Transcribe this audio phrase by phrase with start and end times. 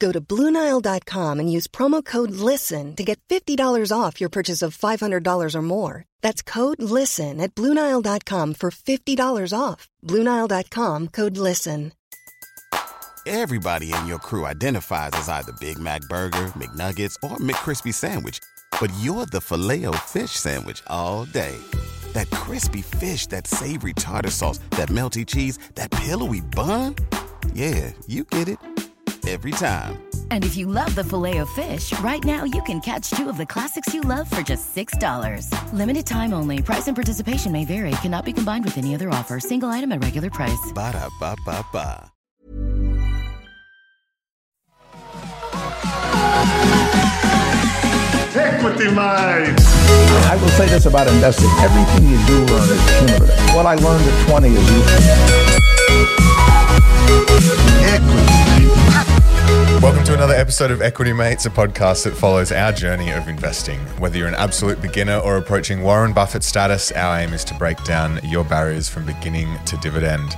[0.00, 4.76] Go to BlueNile.com and use promo code LISTEN to get $50 off your purchase of
[4.76, 6.04] $500 or more.
[6.22, 9.88] That's code LISTEN at BlueNile.com for $50 off.
[10.04, 11.92] BlueNile.com code LISTEN.
[13.26, 18.40] Everybody in your crew identifies as either Big Mac Burger, McNuggets, or McCrispy Sandwich.
[18.80, 21.56] But you're the filet fish Sandwich all day.
[22.14, 26.96] That crispy fish, that savory tartar sauce, that melty cheese, that pillowy bun.
[27.52, 28.58] Yeah, you get it
[29.28, 30.02] every time.
[30.30, 33.94] And if you love the Filet-O-Fish, right now you can catch two of the classics
[33.94, 35.72] you love for just $6.
[35.72, 36.62] Limited time only.
[36.62, 37.92] Price and participation may vary.
[38.02, 39.38] Cannot be combined with any other offer.
[39.40, 40.72] Single item at regular price.
[40.74, 42.12] Ba da ba ba ba.
[48.32, 49.58] Equity Mind.
[50.30, 51.50] I will say this about investing.
[51.60, 53.54] Everything you do learn is cumulative.
[53.54, 55.50] What I learned at 20 is useful.
[57.84, 59.09] Equity.
[59.54, 63.80] Welcome to another episode of Equity Mates, a podcast that follows our journey of investing.
[63.98, 67.82] Whether you're an absolute beginner or approaching Warren Buffett status, our aim is to break
[67.82, 70.36] down your barriers from beginning to dividend.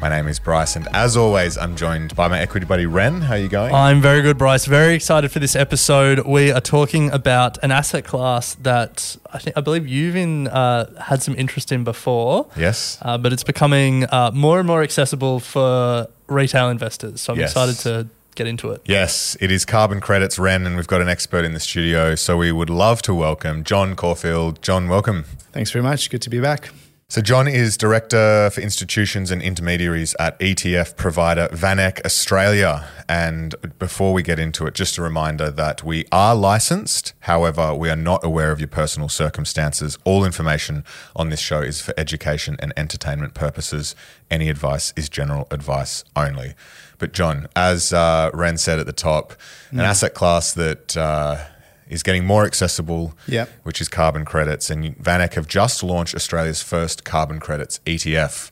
[0.00, 3.20] My name is Bryce, and as always, I'm joined by my equity buddy Ren.
[3.20, 3.74] How are you going?
[3.74, 4.64] I'm very good, Bryce.
[4.64, 6.20] Very excited for this episode.
[6.26, 11.02] We are talking about an asset class that I think I believe you've in, uh,
[11.02, 12.46] had some interest in before.
[12.56, 12.96] yes.
[13.02, 17.20] uh, but it's becoming uh, more and more accessible for retail investors.
[17.20, 17.50] So I'm Yes.
[17.50, 18.82] excited to get into it.
[18.84, 22.14] Yes, it is carbon credits, Ren, and we've got an expert in the studio.
[22.14, 24.62] So we would love to welcome John Caulfield.
[24.62, 25.24] John, welcome.
[25.52, 26.10] Thanks very much.
[26.10, 26.70] Good to be back.
[27.06, 32.88] So, John is Director for Institutions and Intermediaries at ETF provider VanEck Australia.
[33.08, 37.12] And before we get into it, just a reminder that we are licensed.
[37.20, 39.98] However, we are not aware of your personal circumstances.
[40.04, 40.82] All information
[41.14, 43.94] on this show is for education and entertainment purposes.
[44.30, 46.54] Any advice is general advice only.
[46.98, 49.34] But, John, as uh, Ren said at the top,
[49.70, 51.44] an asset class that uh,
[51.88, 53.50] is getting more accessible Yep.
[53.64, 54.70] which is carbon credits.
[54.70, 58.50] And VanEck have just launched Australia's first carbon credits ETF.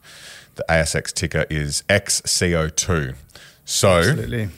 [0.57, 3.15] The ASX ticker is XCO2.
[3.65, 4.49] So, Absolutely.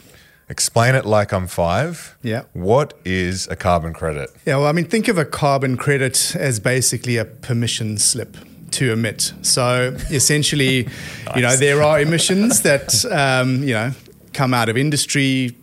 [0.49, 2.17] explain it like I'm five.
[2.23, 2.43] Yeah.
[2.53, 4.31] What is a carbon credit?
[4.47, 8.37] Yeah, well, I mean, think of a carbon credit as basically a permission slip
[8.75, 9.33] to emit.
[9.43, 10.89] So essentially,
[11.35, 13.93] you know, there are emissions that, um, you know,
[14.33, 15.57] come out of industry,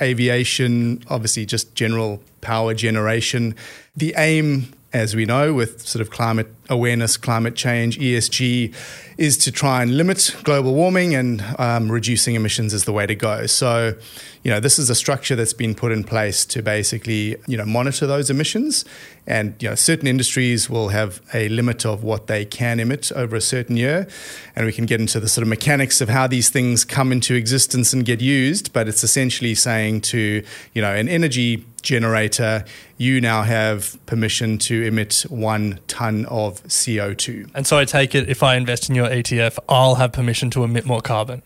[0.00, 3.54] aviation, obviously just general power generation.
[3.96, 8.74] The aim, as we know, with sort of climate awareness, climate change, ESG,
[9.16, 13.14] is to try and limit global warming and um, reducing emissions is the way to
[13.14, 13.46] go.
[13.46, 13.94] So,
[14.42, 17.64] you know, this is a structure that's been put in place to basically, you know,
[17.64, 18.84] monitor those emissions.
[19.26, 23.36] And, you know, certain industries will have a limit of what they can emit over
[23.36, 24.08] a certain year.
[24.56, 27.34] And we can get into the sort of mechanics of how these things come into
[27.34, 28.72] existence and get used.
[28.72, 30.44] But it's essentially saying to,
[30.74, 32.64] you know, an energy generator,
[32.96, 37.50] you now have permission to emit one ton of CO2.
[37.54, 40.64] And so I take it if I invest in your ETF, I'll have permission to
[40.64, 41.42] emit more carbon.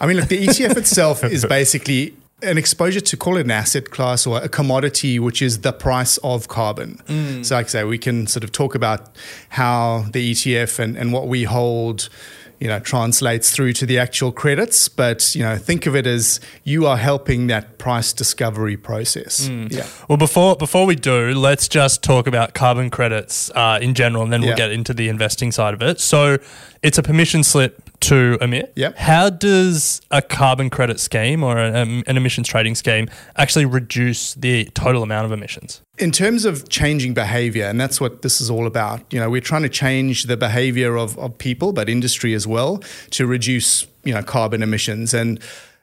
[0.00, 3.90] I mean, look, the ETF itself is basically an exposure to call it an asset
[3.90, 7.00] class or a commodity, which is the price of carbon.
[7.06, 7.44] Mm.
[7.44, 9.10] So, like I say, we can sort of talk about
[9.50, 12.08] how the ETF and, and what we hold,
[12.60, 14.88] you know, translates through to the actual credits.
[14.88, 19.48] But, you know, think of it as you are helping that price discovery process.
[19.48, 19.86] Yeah.
[20.08, 24.32] Well, before before we do, let's just talk about carbon credits uh, in general, and
[24.32, 24.56] then we'll Yeah.
[24.56, 26.00] get into the investing side of it.
[26.00, 26.38] So,
[26.82, 28.72] it's a permission slip to emit.
[28.76, 28.96] Yep.
[28.96, 34.34] How does a carbon credit scheme or an, um, an emissions trading scheme actually reduce
[34.34, 35.82] the total amount of emissions?
[36.00, 39.40] in terms of changing behavior, and that's what this is all about, you know, we're
[39.40, 42.78] trying to change the behavior of, of people, but industry as well,
[43.10, 45.12] to reduce, you know, carbon emissions.
[45.12, 45.38] And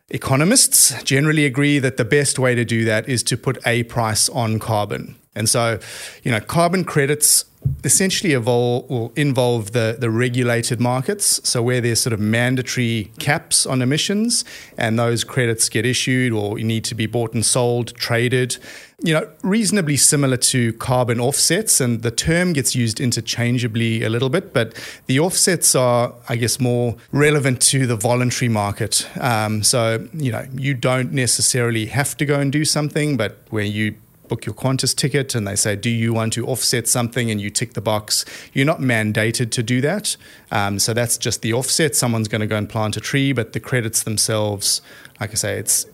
[0.09, 4.27] economists generally agree that the best way to do that is to put a price
[4.30, 5.15] on carbon.
[5.36, 5.80] And so,
[6.24, 7.45] you know, carbon credits
[7.83, 11.41] essentially evolve, will involve the, the regulated markets.
[11.47, 14.45] So, where there's sort of mandatory caps on emissions
[14.77, 18.57] and those credits get issued or you need to be bought and sold, traded,
[19.03, 21.79] you know, reasonably similar to carbon offsets.
[21.79, 24.73] And the term gets used interchangeably a little bit, but
[25.05, 29.07] the offsets are, I guess, more relevant to the voluntary market.
[29.19, 33.63] Um, so, you know, you don't necessarily have to go and do something, but where
[33.63, 33.95] you
[34.27, 37.31] book your Qantas ticket and they say, Do you want to offset something?
[37.31, 38.25] And you tick the box.
[38.53, 40.18] You're not mandated to do that.
[40.51, 41.95] Um, so that's just the offset.
[41.95, 44.81] Someone's going to go and plant a tree, but the credits themselves,
[45.19, 45.85] like I say, it's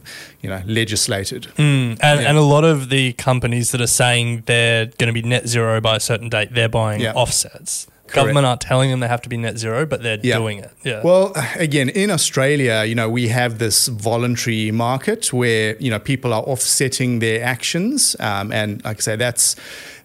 [0.41, 1.43] you know legislated.
[1.57, 2.29] Mm, and, yeah.
[2.29, 5.79] and a lot of the companies that are saying they're going to be net zero
[5.81, 7.13] by a certain date, they're buying yeah.
[7.13, 7.87] offsets.
[8.13, 10.37] Government aren't telling them they have to be net zero, but they're yeah.
[10.37, 10.71] doing it.
[10.83, 11.01] Yeah.
[11.03, 16.33] Well, again, in Australia, you know, we have this voluntary market where you know people
[16.33, 19.55] are offsetting their actions, um, and like I say, that's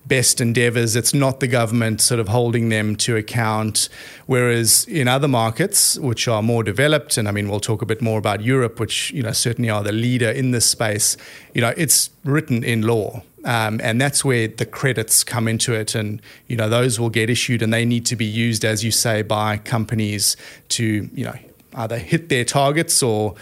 [0.08, 0.96] best endeavors.
[0.96, 3.88] It's not the government sort of holding them to account.
[4.26, 8.00] Whereas in other markets, which are more developed, and I mean, we'll talk a bit
[8.00, 11.16] more about Europe, which, you know, certainly are the leader in this space,
[11.54, 13.22] you know, it's written in law.
[13.44, 15.94] Um, and that's where the credits come into it.
[15.94, 18.90] And, you know, those will get issued and they need to be used, as you
[18.90, 20.36] say, by companies
[20.70, 21.36] to, you know,
[21.74, 23.34] either hit their targets or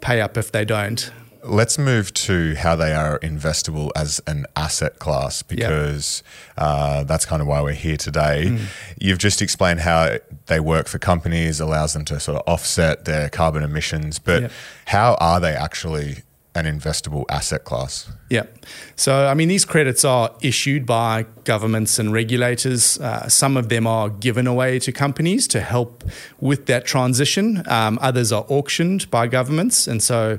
[0.00, 1.10] pay up if they don't.
[1.42, 6.54] Let's move to how they are investable as an asset class because yep.
[6.58, 8.48] uh, that's kind of why we're here today.
[8.48, 8.60] Mm.
[8.98, 13.30] You've just explained how they work for companies, allows them to sort of offset their
[13.30, 14.52] carbon emissions, but yep.
[14.86, 16.18] how are they actually
[16.54, 18.10] an investable asset class.
[18.28, 18.44] Yeah.
[18.96, 22.98] So, I mean, these credits are issued by governments and regulators.
[22.98, 26.04] Uh, some of them are given away to companies to help
[26.40, 27.62] with that transition.
[27.66, 29.86] Um, others are auctioned by governments.
[29.86, 30.38] And so,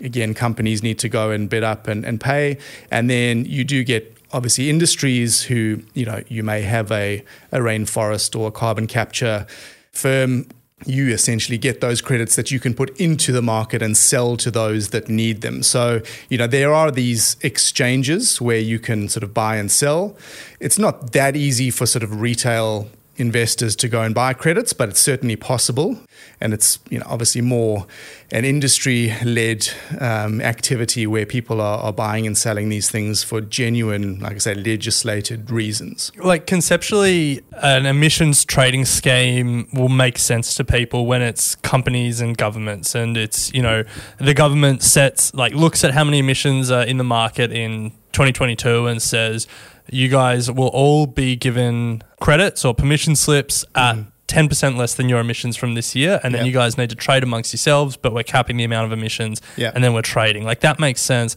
[0.00, 2.56] again, companies need to go and bid up and, and pay.
[2.90, 7.22] And then you do get obviously industries who, you know, you may have a,
[7.52, 9.46] a rainforest or a carbon capture
[9.92, 10.46] firm
[10.86, 14.50] you essentially get those credits that you can put into the market and sell to
[14.50, 15.62] those that need them.
[15.62, 20.16] So, you know, there are these exchanges where you can sort of buy and sell.
[20.58, 24.88] It's not that easy for sort of retail investors to go and buy credits, but
[24.88, 25.98] it's certainly possible.
[26.40, 27.86] And it's you know obviously more
[28.32, 29.68] an industry-led
[30.00, 34.38] um, activity where people are, are, buying and selling these things for genuine, like I
[34.38, 36.12] said, legislated reasons.
[36.16, 42.36] Like conceptually, an emissions trading scheme will make sense to people when it's companies and
[42.36, 43.84] governments, and it's you know
[44.18, 48.86] the government sets like looks at how many emissions are in the market in 2022
[48.86, 49.46] and says
[49.90, 54.06] you guys will all be given credits or permission slips at mm.
[54.28, 56.20] 10% less than your emissions from this year.
[56.22, 56.46] And then yep.
[56.46, 59.74] you guys need to trade amongst yourselves, but we're capping the amount of emissions yep.
[59.74, 60.44] and then we're trading.
[60.44, 61.36] Like that makes sense.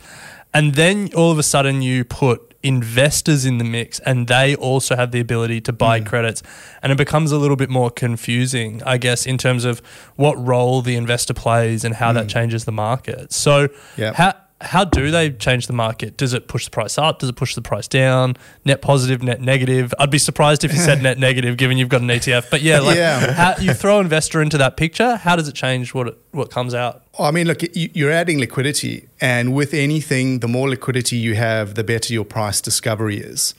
[0.54, 4.96] And then all of a sudden you put investors in the mix and they also
[4.96, 6.06] have the ability to buy mm.
[6.06, 6.44] credits.
[6.84, 9.82] And it becomes a little bit more confusing, I guess, in terms of
[10.16, 12.16] what role the investor plays and how mm.
[12.16, 13.34] that changes the market.
[13.34, 14.16] So, yep.
[14.16, 16.18] how, how do they change the market?
[16.18, 17.20] Does it push the price up?
[17.20, 18.36] Does it push the price down?
[18.66, 19.94] Net positive, net negative?
[20.00, 22.50] I'd be surprised if you said net negative, given you've got an ETF.
[22.50, 23.34] But yeah, like yeah.
[23.34, 25.18] How, you throw investor into that picture.
[25.18, 27.04] How does it change what it, what comes out?
[27.20, 31.84] I mean, look, you're adding liquidity, and with anything, the more liquidity you have, the
[31.84, 33.54] better your price discovery is.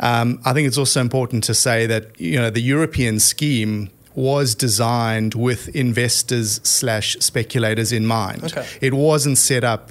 [0.00, 4.54] Um, I think it's also important to say that you know the European scheme was
[4.54, 8.44] designed with investors slash speculators in mind.
[8.44, 8.66] Okay.
[8.80, 9.90] It wasn't set up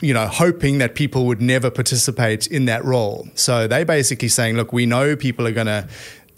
[0.00, 3.28] you know, hoping that people would never participate in that role.
[3.34, 5.88] So they basically saying, look, we know people are going to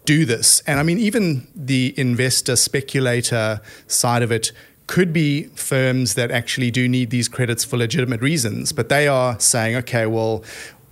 [0.04, 0.62] do this.
[0.66, 4.52] And I mean, even the investor speculator side of it
[4.86, 9.38] could be firms that actually do need these credits for legitimate reasons, but they are
[9.38, 10.42] saying, okay, well,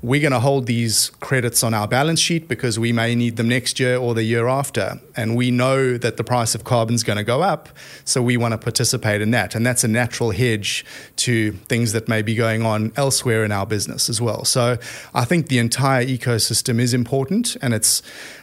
[0.02, 3.48] we're going to hold these credits on our balance sheet because we may need them
[3.48, 5.00] next year or the year after.
[5.16, 7.70] And we know that the price of carbon is going to go up.
[8.04, 9.54] So we want to participate in that.
[9.54, 10.84] And that's a natural hedge
[11.16, 14.44] to things that may be going on elsewhere in our business as well.
[14.44, 14.78] So
[15.14, 18.02] I think the entire ecosystem is important and it's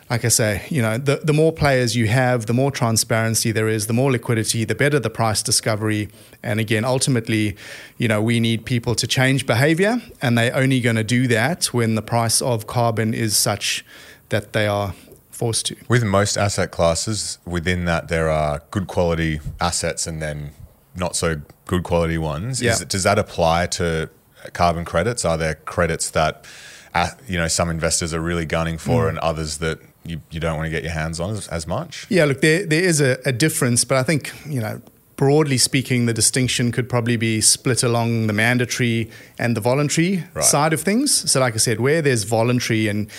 [0.09, 3.69] like I say, you know, the, the more players you have, the more transparency there
[3.69, 6.09] is, the more liquidity, the better the price discovery.
[6.43, 7.55] And again, ultimately,
[7.97, 11.42] you know, we need people to change behavior, and they're only going to do that
[11.73, 13.85] when the price of carbon is such
[14.29, 14.93] that they are
[15.31, 15.75] forced to.
[15.87, 20.51] With most asset classes, within that, there are good quality assets and then
[20.95, 22.61] not so good quality ones.
[22.61, 22.73] Yeah.
[22.73, 24.09] Is, does that apply to
[24.53, 25.25] carbon credits?
[25.25, 26.45] Are there credits that,
[26.93, 29.09] uh, you know, some investors are really gunning for, mm.
[29.09, 32.05] and others that you, you don't want to get your hands on as, as much?
[32.09, 34.81] Yeah, look, there, there is a, a difference, but I think, you know,
[35.15, 40.43] broadly speaking, the distinction could probably be split along the mandatory and the voluntary right.
[40.43, 41.31] side of things.
[41.31, 43.09] So, like I said, where there's voluntary and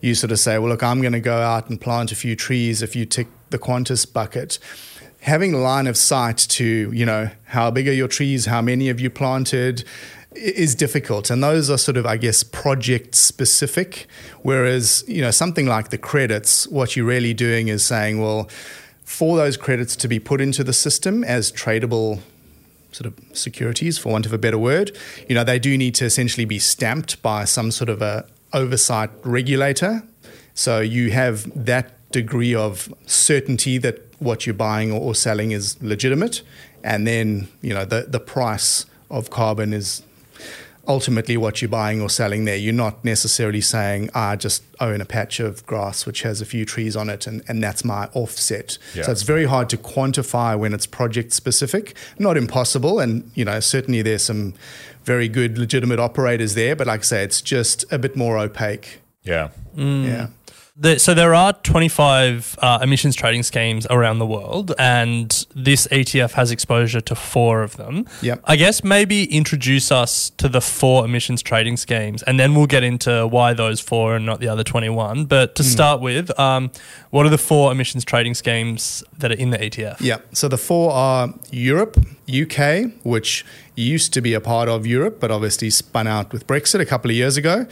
[0.00, 2.34] you sort of say, well, look, I'm going to go out and plant a few
[2.34, 4.58] trees if you tick the Qantas bucket.
[5.20, 8.98] Having line of sight to, you know, how big are your trees, how many have
[8.98, 9.84] you planted,
[10.34, 14.06] is difficult and those are sort of i guess project specific
[14.40, 18.48] whereas you know something like the credits what you're really doing is saying well
[19.04, 22.20] for those credits to be put into the system as tradable
[22.92, 24.96] sort of securities, for want of a better word.
[25.28, 29.10] You know, they do need to essentially be stamped by some sort of a oversight
[29.24, 30.02] regulator.
[30.54, 36.42] So you have that degree of certainty that what you're buying or, selling is legitimate,
[36.84, 40.02] and then you know the the price of carbon is
[40.86, 42.56] ultimately what you're buying or selling there.
[42.56, 46.44] You're not necessarily saying, ah, I just own a patch of grass which has a
[46.44, 48.78] few trees on it and, and that's my offset.
[48.94, 49.04] Yeah.
[49.04, 51.96] So it's very hard to quantify when it's project specific.
[52.18, 52.98] Not impossible.
[52.98, 54.54] And, you know, certainly there's some
[55.04, 59.00] very good legitimate operators there, but like I say, it's just a bit more opaque.
[59.22, 59.50] Yeah.
[59.76, 60.06] Mm.
[60.06, 60.26] Yeah.
[60.82, 66.32] The, so there are 25 uh, emissions trading schemes around the world, and this ETF
[66.32, 68.04] has exposure to four of them.
[68.20, 68.40] Yep.
[68.46, 72.82] I guess maybe introduce us to the four emissions trading schemes, and then we'll get
[72.82, 75.26] into why those four and not the other 21.
[75.26, 76.72] But to start with, um,
[77.10, 80.00] what are the four emissions trading schemes that are in the ETF?
[80.00, 80.18] Yeah.
[80.32, 81.96] So the four are Europe,
[82.28, 86.80] UK, which used to be a part of Europe, but obviously spun out with Brexit
[86.80, 87.66] a couple of years ago.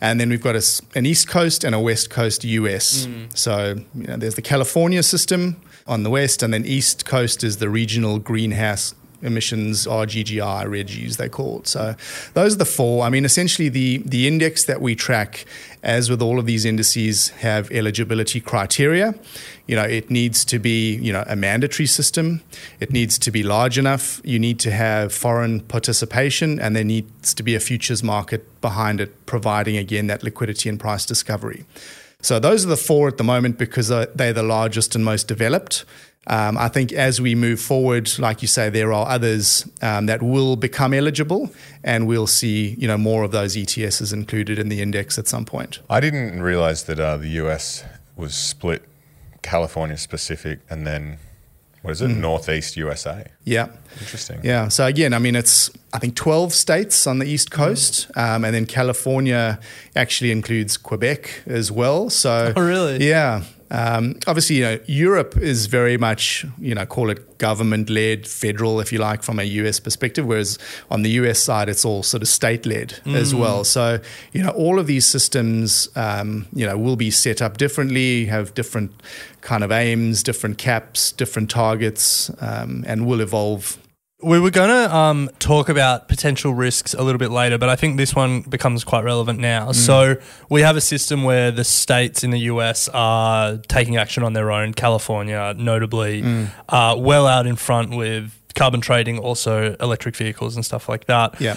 [0.00, 3.06] And then we've got a an East Coast and a West Coast US.
[3.06, 3.24] Hmm.
[3.34, 5.56] So you know, there's the California system
[5.86, 11.28] on the west, and then East Coast is the regional greenhouse emissions RGGI regies they
[11.28, 11.66] call it.
[11.66, 11.96] So
[12.34, 13.04] those are the four.
[13.04, 15.46] I mean, essentially the the index that we track,
[15.84, 19.14] as with all of these indices, have eligibility criteria.
[19.66, 22.42] You know, it needs to be you know a mandatory system.
[22.80, 24.20] It needs to be large enough.
[24.24, 29.00] You need to have foreign participation, and there needs to be a futures market behind
[29.00, 31.64] it, providing again that liquidity and price discovery.
[32.24, 35.28] So those are the four at the moment because uh, they're the largest and most
[35.28, 35.84] developed.
[36.26, 40.22] Um, I think as we move forward, like you say, there are others um, that
[40.22, 41.52] will become eligible,
[41.82, 45.44] and we'll see you know more of those ETSs included in the index at some
[45.44, 45.80] point.
[45.90, 47.84] I didn't realize that uh, the US
[48.16, 48.82] was split
[49.42, 51.18] California specific and then,
[51.84, 53.26] what is it, Northeast USA.
[53.44, 53.68] Yeah.
[54.00, 54.40] Interesting.
[54.42, 54.68] Yeah.
[54.68, 58.54] So again, I mean, it's I think 12 states on the East Coast, um, and
[58.54, 59.60] then California
[59.94, 62.08] actually includes Quebec as well.
[62.08, 63.06] So Oh, really?
[63.06, 63.42] Yeah.
[63.74, 68.78] Um, obviously, you know, Europe is very much, you know, call it government led, federal,
[68.78, 70.60] if you like, from a US perspective, whereas
[70.92, 73.64] on the US side, it's all sort of state led as well.
[73.64, 73.98] So,
[74.32, 78.54] you know, all of these systems, um, you know, will be set up differently, have
[78.54, 78.92] different
[79.40, 83.76] kind of aims, different caps, different targets, um, and will evolve
[84.24, 87.76] We were going to um, talk about potential risks a little bit later, but I
[87.76, 89.72] think this one becomes quite relevant now.
[89.72, 90.16] So,
[90.48, 94.50] we have a system where the states in the US are taking action on their
[94.50, 96.22] own, California, notably,
[96.68, 101.40] uh, well out in front with carbon trading, also electric vehicles and stuff like that.
[101.40, 101.56] Yeah.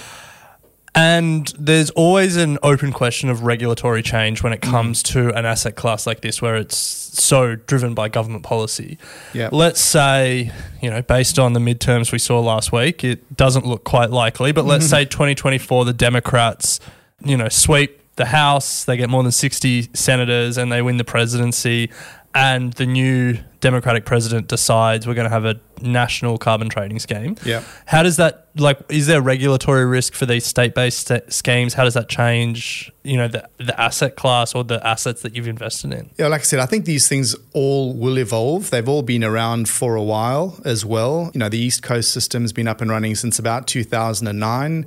[0.96, 4.70] And there's always an open question of regulatory change when it mm.
[4.70, 8.98] comes to an asset class like this, where it's so driven by government policy.
[9.34, 9.50] Yeah.
[9.52, 10.52] Let's say,
[10.82, 14.52] you know, based on the midterms we saw last week, it doesn't look quite likely,
[14.52, 16.80] but let's say 2024, the Democrats,
[17.24, 21.06] you know, sweep the House, they get more than 60 senators, and they win the
[21.06, 21.92] presidency.
[22.38, 27.36] And the new Democratic president decides we're going to have a national carbon trading scheme.
[27.44, 27.64] Yeah.
[27.88, 28.80] How does that like?
[28.90, 31.74] Is there regulatory risk for these state-based sta- schemes?
[31.74, 32.92] How does that change?
[33.04, 36.12] You know, the the asset class or the assets that you've invested in.
[36.20, 38.70] Yeah, like I said, I think these things all will evolve.
[38.70, 41.32] They've all been around for a while as well.
[41.34, 44.86] You know, the East Coast system's been up and running since about 2009.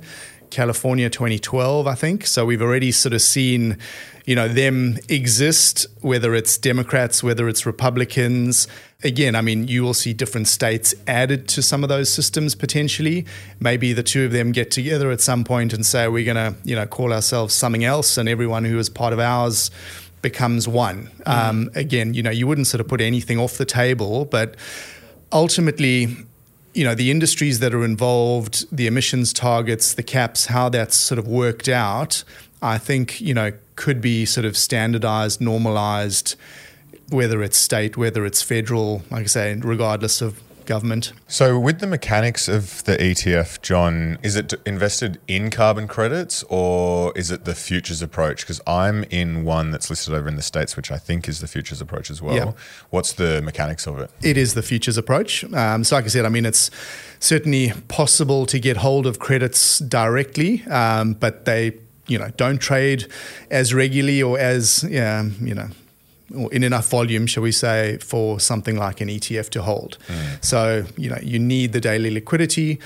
[0.51, 2.27] California 2012, I think.
[2.27, 3.77] So we've already sort of seen,
[4.25, 8.67] you know, them exist, whether it's Democrats, whether it's Republicans.
[9.03, 13.25] Again, I mean, you will see different states added to some of those systems potentially.
[13.59, 16.55] Maybe the two of them get together at some point and say, we're going to,
[16.63, 19.71] you know, call ourselves something else, and everyone who is part of ours
[20.21, 21.09] becomes one.
[21.25, 24.55] Um, again, you know, you wouldn't sort of put anything off the table, but
[25.31, 26.15] ultimately,
[26.73, 31.19] you know, the industries that are involved, the emissions targets, the caps, how that's sort
[31.19, 32.23] of worked out,
[32.61, 36.35] I think, you know, could be sort of standardized, normalized,
[37.09, 41.11] whether it's state, whether it's federal, like I say, regardless of government.
[41.27, 47.11] So, with the mechanics of the ETF, John, is it invested in carbon credits or
[47.13, 48.37] is it the futures approach?
[48.43, 51.47] Because I'm in one that's listed over in the States, which I think is the
[51.47, 52.35] futures approach as well.
[52.35, 52.51] Yeah.
[52.89, 54.09] What's the mechanics of it?
[54.23, 55.43] It is the futures approach.
[55.53, 56.71] Um, so, like I said, I mean, it's
[57.19, 61.73] certainly possible to get hold of credits directly, um, but they,
[62.07, 63.07] you know, don't trade
[63.49, 65.67] as regularly or as, um, you know,
[66.35, 69.97] or in enough volume, shall we say, for something like an ETF to hold.
[70.41, 72.79] So, you know, you need the daily liquidity.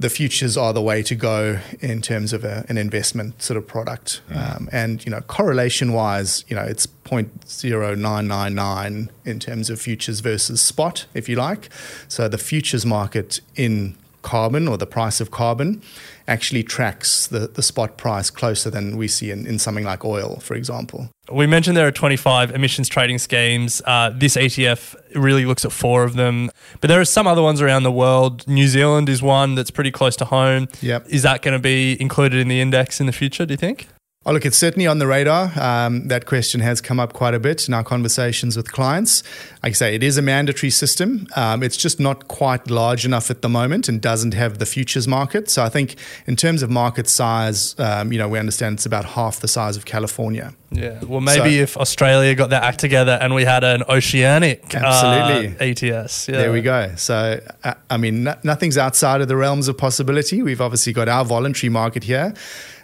[0.00, 3.64] The futures are the way to go in terms of a, an investment sort of
[3.66, 4.22] product.
[4.34, 10.60] Um, and, you know, correlation wise, you know, it's 0.0999 in terms of futures versus
[10.60, 11.68] spot, if you like.
[12.08, 15.80] So the futures market in carbon or the price of carbon
[16.26, 20.40] actually tracks the, the spot price closer than we see in, in something like oil,
[20.40, 21.10] for example.
[21.32, 23.80] We mentioned there are 25 emissions trading schemes.
[23.84, 26.50] Uh, this ETF really looks at four of them,
[26.80, 28.46] but there are some other ones around the world.
[28.46, 30.68] New Zealand is one that's pretty close to home.
[30.82, 31.06] Yep.
[31.08, 33.88] Is that going to be included in the index in the future, do you think?
[34.26, 35.52] Oh, look, it's certainly on the radar.
[35.60, 39.22] Um, that question has come up quite a bit in our conversations with clients.
[39.62, 41.26] Like I say, it is a mandatory system.
[41.36, 45.06] Um, it's just not quite large enough at the moment and doesn't have the futures
[45.06, 45.50] market.
[45.50, 49.04] So I think in terms of market size, um, you know, we understand it's about
[49.04, 50.54] half the size of California.
[50.70, 51.04] Yeah.
[51.04, 55.58] Well, maybe so, if Australia got their act together and we had an oceanic absolutely
[55.58, 56.28] uh, ETS.
[56.28, 56.38] Yeah.
[56.38, 56.94] There we go.
[56.96, 60.42] So, uh, I mean, nothing's outside of the realms of possibility.
[60.42, 62.32] We've obviously got our voluntary market here.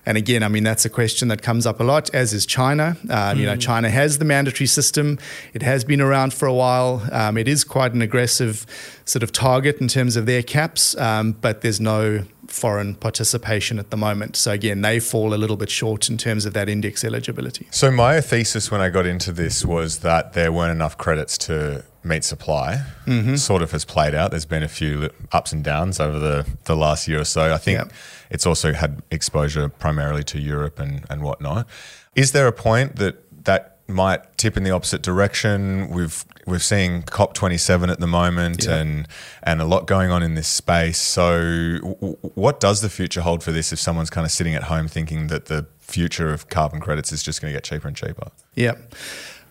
[0.06, 2.96] And again, I mean, that's a question that comes up a lot, as is China.
[3.02, 3.36] Um, mm.
[3.38, 3.60] You know, mm.
[3.60, 5.18] China has the mandatory system.
[5.52, 7.02] It has been around for a while.
[7.12, 8.66] Um, it is quite an aggressive
[9.04, 13.90] sort of target in terms of their caps, um, but there's no foreign participation at
[13.90, 14.36] the moment.
[14.36, 17.68] So again, they fall a little bit short in terms of that index eligibility.
[17.70, 21.84] So my thesis when I got into this was that there weren't enough credits to
[22.02, 22.84] meet supply.
[23.06, 23.36] Mm-hmm.
[23.36, 24.30] Sort of has played out.
[24.30, 27.54] There's been a few ups and downs over the, the last year or so.
[27.54, 27.92] I think yep.
[28.30, 31.68] It's also had exposure primarily to Europe and, and whatnot.
[32.14, 35.90] Is there a point that that might tip in the opposite direction?
[35.90, 38.76] We've we're seeing COP27 at the moment yeah.
[38.76, 39.08] and
[39.42, 40.98] and a lot going on in this space.
[40.98, 44.64] So w- what does the future hold for this if someone's kind of sitting at
[44.64, 47.96] home thinking that the future of carbon credits is just going to get cheaper and
[47.96, 48.30] cheaper?
[48.54, 48.74] Yeah.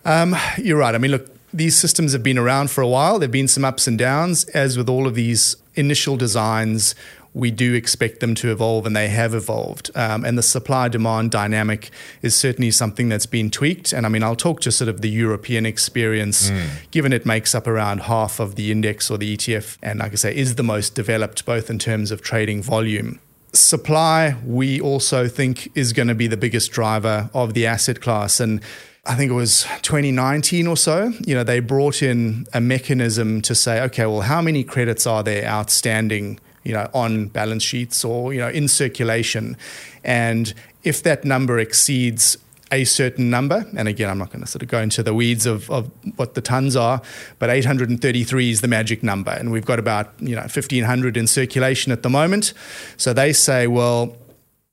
[0.04, 0.94] Um, you're right.
[0.94, 3.18] I mean, look, these systems have been around for a while.
[3.18, 6.94] There've been some ups and downs, as with all of these initial designs
[7.32, 9.90] we do expect them to evolve, and they have evolved.
[9.94, 11.90] Um, and the supply demand dynamic
[12.22, 13.92] is certainly something that's been tweaked.
[13.92, 16.68] And I mean, I'll talk to sort of the European experience, mm.
[16.90, 20.16] given it makes up around half of the index or the ETF, and like I
[20.16, 23.20] say, is the most developed both in terms of trading volume.
[23.52, 28.38] Supply, we also think, is going to be the biggest driver of the asset class.
[28.38, 28.60] And
[29.06, 33.54] I think it was 2019 or so, you know, they brought in a mechanism to
[33.54, 38.32] say, okay, well, how many credits are there outstanding you know, on balance sheets or,
[38.32, 39.56] you know, in circulation.
[40.04, 42.36] And if that number exceeds
[42.72, 45.44] a certain number, and again, I'm not going to sort of go into the weeds
[45.44, 47.02] of, of what the tons are,
[47.38, 49.32] but 833 is the magic number.
[49.32, 52.52] And we've got about, you know, 1,500 in circulation at the moment.
[52.96, 54.16] So they say, well,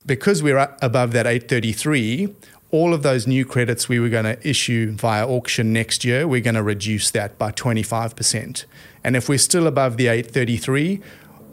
[0.06, 2.34] because we're above that 833,
[2.69, 6.41] all of those new credits we were going to issue via auction next year, we're
[6.41, 8.65] going to reduce that by 25%.
[9.04, 11.02] And if we're still above the 833,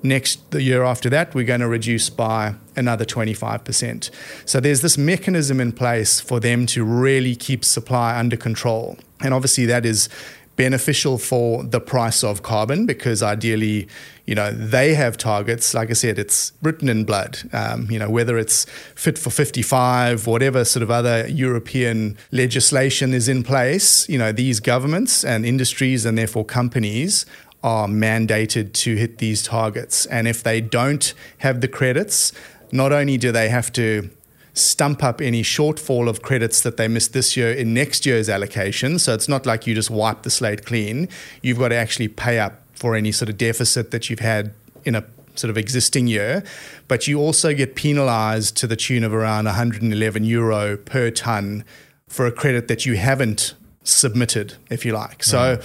[0.04, 4.10] next the year after that we're going to reduce by another 25%.
[4.44, 8.98] So there's this mechanism in place for them to really keep supply under control.
[9.20, 10.08] And obviously that is
[10.56, 13.88] beneficial for the price of carbon because ideally,
[14.24, 15.74] you know, they have targets.
[15.74, 17.38] Like I said, it's written in blood.
[17.52, 18.64] Um, you know, whether it's
[18.94, 24.60] fit for 55, whatever sort of other European legislation is in place, you know, these
[24.60, 27.26] governments and industries and therefore companies
[27.64, 30.04] are mandated to hit these targets.
[30.06, 32.30] And if they don't have the credits,
[32.70, 34.10] not only do they have to
[34.52, 38.98] stump up any shortfall of credits that they missed this year in next year's allocation.
[38.98, 41.08] So it's not like you just wipe the slate clean.
[41.42, 44.52] You've got to actually pay up for any sort of deficit that you've had
[44.84, 46.44] in a sort of existing year.
[46.86, 51.64] But you also get penalized to the tune of around 111 euro per ton
[52.06, 55.24] for a credit that you haven't submitted, if you like.
[55.24, 55.60] So,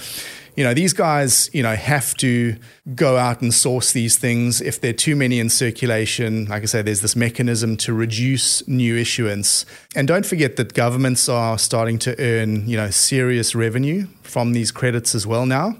[0.60, 2.54] you know, these guys, you know, have to
[2.94, 4.60] go out and source these things.
[4.60, 8.68] If there are too many in circulation, like I say, there's this mechanism to reduce
[8.68, 9.64] new issuance.
[9.96, 14.70] And don't forget that governments are starting to earn, you know, serious revenue from these
[14.70, 15.76] credits as well now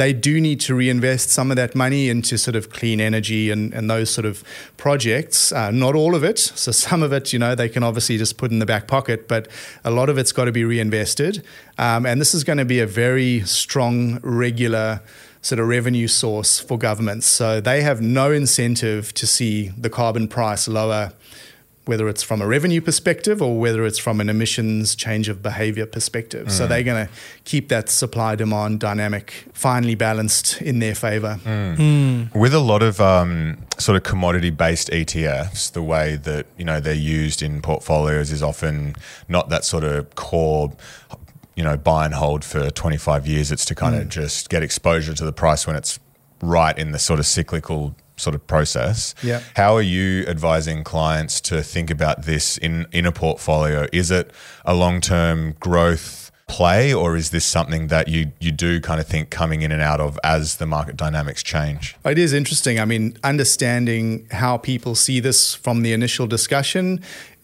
[0.00, 3.74] they do need to reinvest some of that money into sort of clean energy and,
[3.74, 4.42] and those sort of
[4.78, 5.52] projects.
[5.52, 6.38] Uh, not all of it.
[6.38, 9.28] So some of it, you know, they can obviously just put in the back pocket,
[9.28, 9.46] but
[9.84, 11.44] a lot of it's got to be reinvested.
[11.76, 15.02] Um, and this is going to be a very strong, regular
[15.42, 17.26] sort of revenue source for governments.
[17.26, 21.12] So they have no incentive to see the carbon price lower
[21.86, 25.86] whether it's from a revenue perspective or whether it's from an emissions change of behavior
[25.86, 26.48] perspective.
[26.48, 26.50] Mm.
[26.50, 27.12] So they're going to
[27.44, 31.40] keep that supply demand dynamic finely balanced in their favor.
[31.44, 31.76] Mm.
[31.76, 32.34] Mm.
[32.34, 36.80] With a lot of um, sort of commodity based ETFs, the way that you know
[36.80, 38.94] they're used in portfolios is often
[39.28, 40.72] not that sort of core
[41.56, 44.08] you know buy and hold for 25 years it's to kind of mm.
[44.08, 45.98] just get exposure to the price when it's
[46.40, 49.14] right in the sort of cyclical sort of process.
[49.22, 49.42] Yeah.
[49.56, 53.86] How are you advising clients to think about this in, in a portfolio?
[53.92, 54.30] Is it
[54.64, 59.06] a long term growth play, or is this something that you you do kind of
[59.06, 61.96] think coming in and out of as the market dynamics change?
[62.04, 62.80] It is interesting.
[62.80, 67.00] I mean, understanding how people see this from the initial discussion,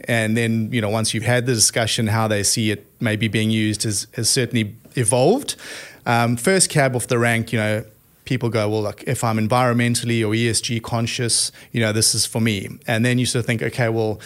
[0.08, 3.50] and then you know once you've had the discussion, how they see it maybe being
[3.50, 5.54] used has, has certainly evolved.
[6.04, 7.84] Um, first cab off the rank, you know,
[8.26, 12.40] people go, well, look, if I'm environmentally or ESG conscious, you know, this is for
[12.40, 12.68] me.
[12.86, 14.20] And then you sort of think, okay, well,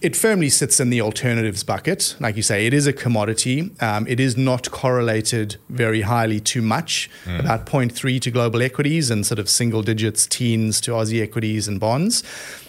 [0.00, 2.16] it firmly sits in the alternatives bucket.
[2.20, 3.70] Like you say, it is a commodity.
[3.80, 7.38] Um, it is not correlated very highly too much, mm.
[7.38, 11.78] about 0.3 to global equities and sort of single digits, teens to Aussie equities and
[11.78, 12.22] bonds.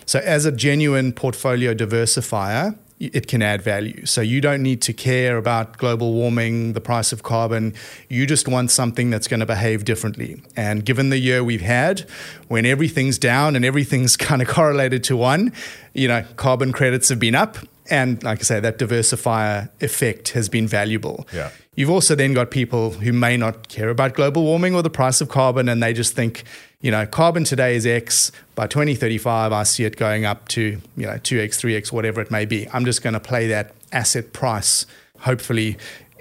[0.05, 4.05] So, as a genuine portfolio diversifier, it can add value.
[4.05, 7.73] So you don't need to care about global warming, the price of carbon.
[8.09, 10.41] You just want something that's going to behave differently.
[10.55, 12.01] And given the year we've had,
[12.47, 15.51] when everything's down and everything's kind of correlated to one,
[15.93, 17.57] you know, carbon credits have been up.
[17.89, 21.27] And like I say, that diversifier effect has been valuable.
[21.33, 21.49] Yeah.
[21.75, 25.21] You've also then got people who may not care about global warming or the price
[25.21, 26.43] of carbon, and they just think,
[26.81, 28.31] you know, carbon today is X.
[28.55, 32.45] By 2035, I see it going up to, you know, 2X, 3X, whatever it may
[32.45, 32.67] be.
[32.73, 34.85] I'm just going to play that asset price,
[35.19, 35.77] hopefully,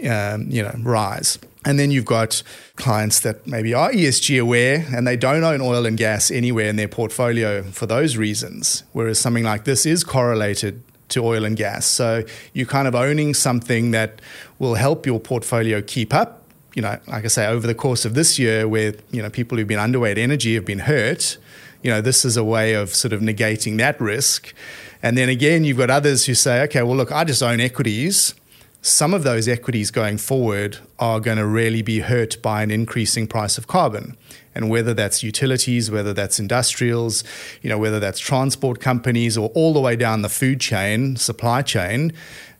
[0.09, 1.39] um, you know, rise.
[1.65, 2.43] And then you've got
[2.77, 6.77] clients that maybe are ESG aware and they don't own oil and gas anywhere in
[6.77, 8.83] their portfolio for those reasons.
[8.93, 11.87] Whereas something like this is correlated to oil and gas.
[11.87, 14.21] So you're kind of owning something that
[14.59, 16.45] will help your portfolio keep up.
[16.75, 19.59] You know, like I say, over the course of this year, where you know people
[19.59, 21.37] who've been underweight energy have been hurt,
[21.83, 24.55] you know, this is a way of sort of negating that risk.
[25.03, 28.35] And then again, you've got others who say, okay, well, look, I just own equities.
[28.83, 33.27] Some of those equities going forward are going to really be hurt by an increasing
[33.27, 34.17] price of carbon
[34.55, 37.25] and whether that's utilities, whether that's industrials,
[37.63, 41.63] you know, whether that's transport companies or all the way down the food chain, supply
[41.63, 42.13] chain,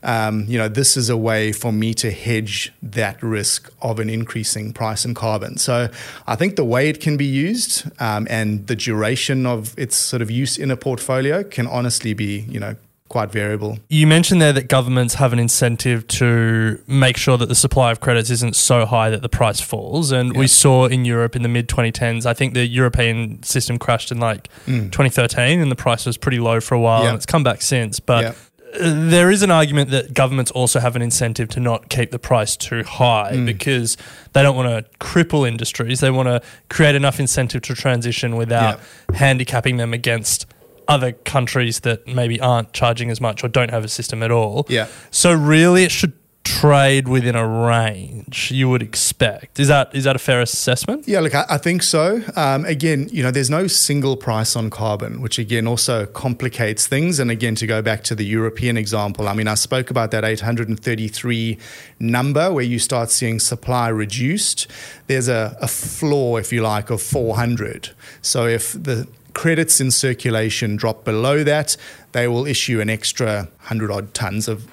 [0.03, 4.09] um, you know, this is a way for me to hedge that risk of an
[4.09, 5.59] increasing price in carbon.
[5.59, 5.91] So
[6.27, 10.23] I think the way it can be used um, and the duration of its sort
[10.23, 12.77] of use in a portfolio can honestly be, you know,
[13.11, 13.77] quite variable.
[13.89, 18.01] You mentioned there that governments have an incentive to make sure that the supply of
[18.01, 20.13] credits isn't so high that the price falls.
[20.13, 24.13] And we saw in Europe in the mid 2010s, I think the European system crashed
[24.13, 24.93] in like mm.
[24.93, 27.99] 2013 and the price was pretty low for a while and it's come back since.
[27.99, 28.37] But
[28.81, 32.57] there is an argument that governments also have an incentive to not keep the price
[32.57, 33.45] too high mm.
[33.45, 33.97] because
[34.35, 35.99] they don't want to cripple industries.
[35.99, 38.79] They want to create enough incentive to transition without
[39.15, 40.47] handicapping them against
[40.91, 44.67] other countries that maybe aren't charging as much or don't have a system at all.
[44.69, 44.89] Yeah.
[45.11, 49.61] So really, it should trade within a range you would expect.
[49.61, 51.07] Is that is that a fair assessment?
[51.07, 52.23] Yeah, look, I, I think so.
[52.35, 57.21] Um, again, you know, there's no single price on carbon, which again also complicates things.
[57.21, 60.25] And again, to go back to the European example, I mean, I spoke about that
[60.25, 61.59] 833
[61.99, 64.67] number where you start seeing supply reduced.
[65.07, 67.91] There's a, a floor, if you like, of 400.
[68.23, 71.77] So if the credits in circulation drop below that,
[72.13, 74.67] they will issue an extra 100 odd tons of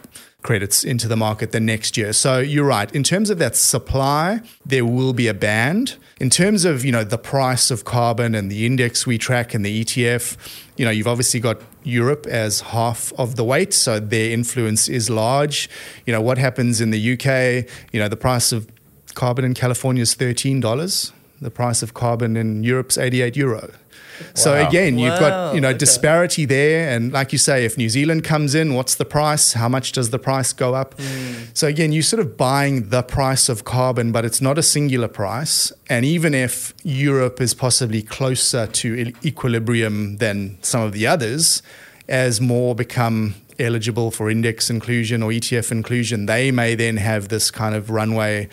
[0.43, 2.13] credits into the market the next year.
[2.13, 2.89] So you're right.
[2.95, 5.97] In terms of that supply, there will be a band.
[6.19, 9.65] In terms of, you know, the price of carbon and the index we track and
[9.65, 10.37] the ETF,
[10.77, 15.09] you know, you've obviously got Europe as half of the weight, so their influence is
[15.09, 15.69] large.
[16.05, 18.67] You know, what happens in the UK, you know, the price of
[19.15, 21.11] carbon in California is $13.
[21.41, 23.69] The price of carbon in Europe's 88 euro.
[24.33, 24.67] So wow.
[24.67, 25.77] again, you've got you know okay.
[25.77, 29.53] disparity there, and like you say, if New Zealand comes in, what's the price?
[29.53, 30.95] How much does the price go up?
[30.97, 31.57] Mm.
[31.57, 35.07] So again, you're sort of buying the price of carbon, but it's not a singular
[35.07, 35.71] price.
[35.89, 41.61] And even if Europe is possibly closer to equilibrium than some of the others,
[42.07, 47.51] as more become eligible for index inclusion or ETF inclusion, they may then have this
[47.51, 48.47] kind of runway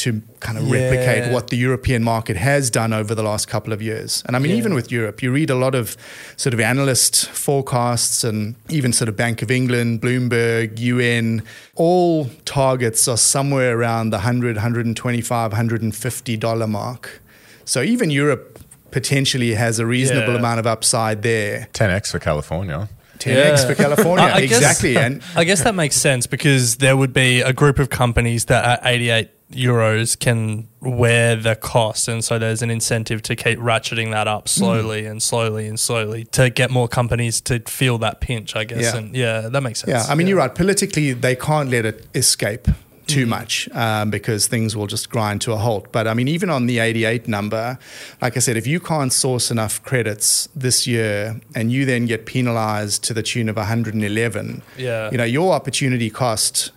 [0.00, 0.88] to kind of yeah.
[0.88, 4.22] replicate what the European market has done over the last couple of years.
[4.26, 4.58] And I mean, yeah.
[4.58, 5.96] even with Europe, you read a lot of
[6.36, 11.42] sort of analyst forecasts and even sort of Bank of England, Bloomberg, UN,
[11.74, 17.20] all targets are somewhere around the 100, 125, 150 dollar mark.
[17.64, 18.58] So even Europe
[18.90, 20.38] potentially has a reasonable yeah.
[20.38, 21.68] amount of upside there.
[21.72, 22.88] 10x for California.
[23.18, 23.66] 10x yeah.
[23.66, 24.24] for California.
[24.34, 24.94] I, I exactly.
[24.94, 28.46] Guess, and I guess that makes sense because there would be a group of companies
[28.46, 33.34] that are at 88 euros can wear the cost and so there's an incentive to
[33.34, 35.10] keep ratcheting that up slowly mm.
[35.10, 38.96] and slowly and slowly to get more companies to feel that pinch i guess yeah.
[38.96, 40.30] and yeah that makes sense yeah i mean yeah.
[40.30, 42.68] you're right politically they can't let it escape
[43.10, 43.30] too mm.
[43.30, 45.90] much um, because things will just grind to a halt.
[45.92, 47.78] But I mean, even on the 88 number,
[48.22, 52.26] like I said, if you can't source enough credits this year and you then get
[52.26, 55.10] penalized to the tune of 111, yeah.
[55.10, 56.70] you know, your opportunity cost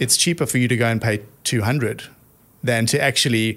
[0.00, 2.04] it's cheaper for you to go and pay 200
[2.62, 3.56] than to actually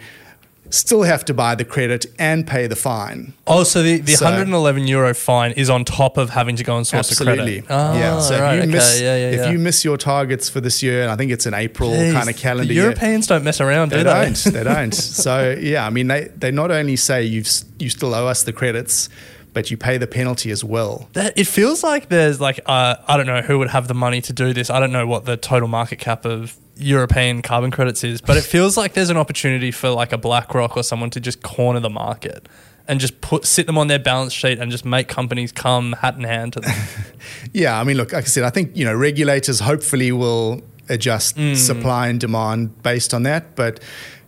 [0.69, 3.33] still have to buy the credit and pay the fine.
[3.45, 6.77] Oh, so the, the So- 111 euro fine is on top of having to go
[6.77, 7.57] and source Absolutely.
[7.57, 7.65] a credit.
[7.69, 8.19] Oh, yeah.
[8.21, 9.51] So right, if you okay, miss yeah, yeah, if yeah.
[9.51, 12.29] you miss your targets for this year, and I think it's an April Jeez, kind
[12.29, 12.83] of calendar the year.
[12.83, 14.09] Europeans don't mess around, do They they?
[14.09, 14.35] don't.
[14.53, 14.93] They don't.
[15.21, 18.53] So yeah, I mean, they, they not only say you've, you still owe us the
[18.53, 19.09] credits,
[19.53, 21.09] but you pay the penalty as well.
[21.13, 24.21] That- It feels like there's like uh, I don't know who would have the money
[24.21, 24.69] to do this.
[24.69, 28.43] I don't know what the total market cap of European carbon credits is, but it
[28.43, 31.89] feels like there's an opportunity for like a BlackRock or someone to just corner the
[31.89, 32.47] market
[32.87, 36.15] and just put sit them on their balance sheet and just make companies come hat
[36.15, 36.73] in hand to them.
[37.53, 41.37] Yeah, I mean, look, like I said, I think you know regulators hopefully will adjust
[41.55, 43.79] supply and demand based on that, but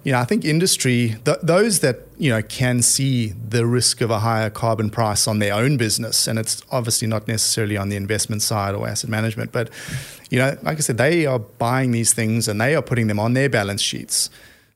[0.04, 4.12] you know, I think industry, th- those that you know can see the risk of
[4.12, 7.96] a higher carbon price on their own business, and it's obviously not necessarily on the
[7.96, 9.70] investment side or asset management, but
[10.30, 13.20] you know, like I said, they are buying these things and they are putting them
[13.20, 14.30] on their balance sheets.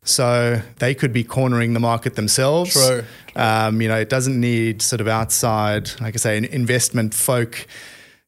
[0.04, 2.74] So they could be cornering the market themselves.
[2.74, 3.04] True,
[3.36, 7.68] Um, you know, it doesn't need sort of outside, like I say, investment folk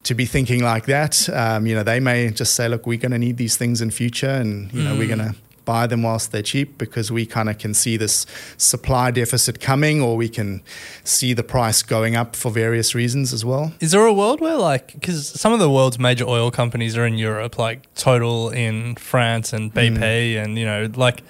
[0.04, 1.30] to be thinking like that.
[1.30, 3.92] Um, you know, they may just say, look, we're going to need these things in
[3.92, 5.36] future and, you know, we're going to
[5.70, 8.26] buy them whilst they're cheap because we kind of can see this
[8.58, 10.64] supply deficit coming or we can
[11.04, 13.72] see the price going up for various reasons as well.
[13.80, 17.06] Is there a world where, like, because some of the world's major oil companies are
[17.06, 20.44] in Europe, like Total in France and BP, mm.
[20.44, 21.22] and you know, like,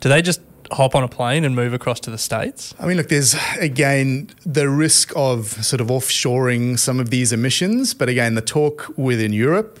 [0.00, 0.40] do they just
[0.72, 2.74] hop on a plane and move across to the states?
[2.80, 7.94] I mean, look, there's again the risk of sort of offshoring some of these emissions,
[7.94, 9.78] but again, the talk within Europe,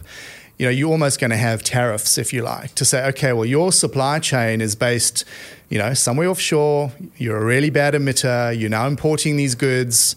[0.58, 3.44] you know, you're almost going to have tariffs, if you like, to say, okay, well,
[3.44, 5.24] your supply chain is based,
[5.68, 6.92] you know, somewhere offshore.
[7.16, 8.58] You're a really bad emitter.
[8.58, 10.14] You're now importing these goods.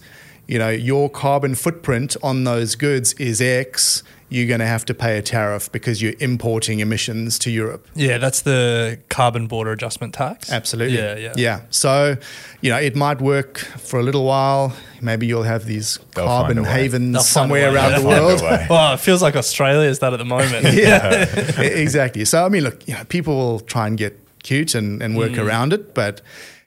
[0.48, 4.02] You know, your carbon footprint on those goods is X.
[4.30, 7.86] You're going to have to pay a tariff because you're importing emissions to Europe.
[7.94, 10.50] Yeah, that's the carbon border adjustment tax.
[10.50, 10.96] Absolutely.
[10.96, 11.32] Yeah, yeah.
[11.36, 11.60] Yeah.
[11.68, 12.16] So,
[12.62, 14.74] you know, it might work for a little while.
[15.02, 16.82] Maybe you'll have these They'll carbon find a way.
[16.82, 18.40] havens They'll somewhere around They'll the world.
[18.70, 20.64] Well, it feels like Australia is that at the moment.
[20.74, 21.24] yeah,
[21.60, 22.24] exactly.
[22.24, 25.32] So, I mean, look, you know, people will try and get cute and, and work
[25.32, 25.46] mm.
[25.46, 26.22] around it, but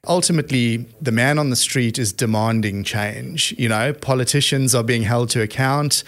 [0.07, 3.53] ultimately, the man on the street is demanding change.
[3.57, 6.03] You know, politicians are being held to account.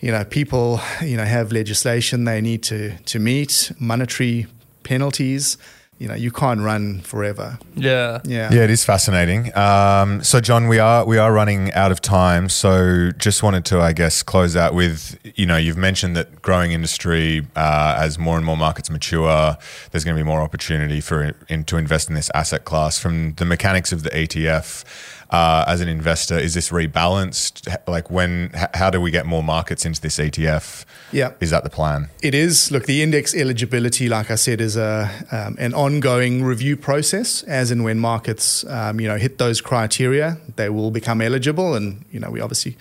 [0.00, 4.46] You know, people, you know, have legislation they need to to meet, monetary
[4.82, 5.58] penalties.
[5.98, 7.58] You know, you can't run forever.
[7.74, 8.20] Yeah.
[8.24, 8.52] Yeah.
[8.52, 9.56] Yeah, it is fascinating.
[9.56, 12.48] Um, so, John, we are we are running out of time.
[12.48, 16.70] So, just wanted to, I guess, close out with you know you've mentioned that growing
[16.70, 19.56] industry uh, as more and more markets mature,
[19.90, 23.00] there's going to be more opportunity for in, to invest in this asset class.
[23.00, 24.84] From the mechanics of the ETF,
[25.30, 27.76] uh, as an investor, is this rebalanced?
[27.86, 28.50] Like, when?
[28.74, 30.84] How do we get more markets into this ETF?
[31.10, 31.32] Yeah.
[31.40, 32.08] is that the plan?
[32.22, 32.70] It is.
[32.70, 37.42] Look, the index eligibility, like I said, is a um, an ongoing review process.
[37.44, 41.74] As and when markets, um, you know, hit those criteria, they will become eligible.
[41.74, 42.76] And you know, we obviously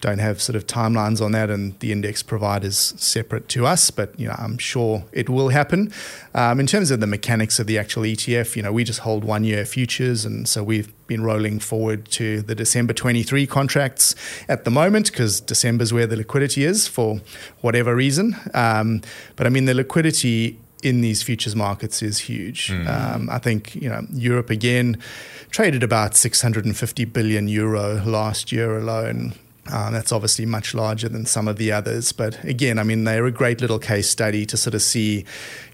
[0.00, 3.90] don't have sort of timelines on that, and the index providers separate to us.
[3.90, 5.92] But you know, I'm sure it will happen.
[6.34, 9.24] Um, in terms of the mechanics of the actual ETF, you know, we just hold
[9.24, 14.14] one year futures, and so we've been rolling forward to the December 23 contracts
[14.48, 17.20] at the moment because December is where the liquidity is for
[17.60, 18.34] whatever reason.
[18.54, 19.02] Um,
[19.36, 22.70] but I mean, the liquidity in these futures markets is huge.
[22.88, 24.96] Um, I think you know Europe again
[25.50, 29.34] traded about 650 billion euro last year alone.
[29.70, 33.26] Um, that's obviously much larger than some of the others, but again, I mean, they're
[33.26, 35.24] a great little case study to sort of see,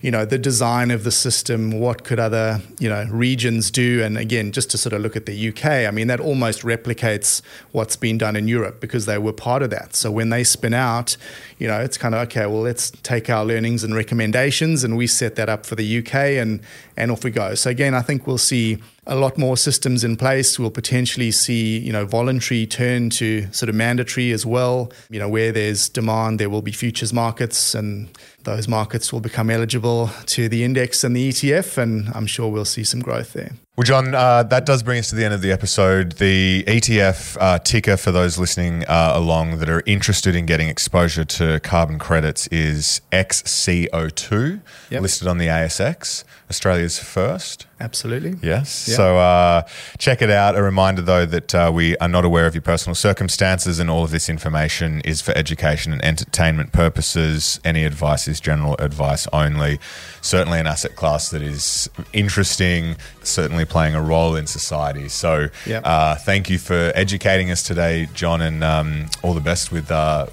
[0.02, 1.80] you know, the design of the system.
[1.80, 4.02] What could other, you know, regions do?
[4.02, 7.40] And again, just to sort of look at the UK, I mean, that almost replicates
[7.72, 9.96] what's been done in Europe because they were part of that.
[9.96, 11.16] So when they spin out,
[11.58, 12.44] you know, it's kind of okay.
[12.44, 16.14] Well, let's take our learnings and recommendations, and we set that up for the UK,
[16.36, 16.60] and
[16.98, 17.54] and off we go.
[17.54, 20.58] So again, I think we'll see a lot more systems in place.
[20.58, 24.92] We'll potentially see, you know, voluntary turn to sort of mandatory as well.
[25.08, 28.08] You know, where there's demand, there will be futures markets, and
[28.42, 32.64] those markets will become eligible to the index and the ETF, and I'm sure we'll
[32.64, 33.52] see some growth there.
[33.78, 36.14] Well, John, uh, that does bring us to the end of the episode.
[36.14, 41.24] The ETF uh, ticker for those listening uh, along that are interested in getting exposure
[41.24, 44.58] to carbon credits is XCO2,
[44.90, 45.00] Yep.
[45.00, 47.67] listed on the ASX, Australia's first.
[47.80, 48.34] Absolutely.
[48.42, 48.88] Yes.
[48.88, 48.96] Yeah.
[48.96, 49.62] So uh,
[49.98, 50.56] check it out.
[50.56, 54.02] A reminder, though, that uh, we are not aware of your personal circumstances, and all
[54.02, 57.60] of this information is for education and entertainment purposes.
[57.64, 59.78] Any advice is general advice only.
[60.22, 65.08] Certainly, an asset class that is interesting, certainly playing a role in society.
[65.08, 65.82] So, Yep.
[65.84, 69.90] uh, thank you for educating us today, John, and um, all the best with.
[69.90, 70.26] Uh,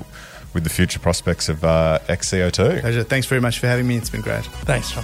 [0.53, 2.79] with the future prospects of uh, XCO2.
[2.79, 3.03] Pleasure.
[3.03, 3.97] Thanks very much for having me.
[3.97, 4.45] It's been great.
[4.45, 5.03] Thanks, John.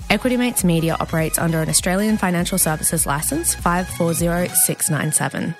[0.11, 5.55] Equity Mates Media operates under an Australian Financial Services Licence 540697.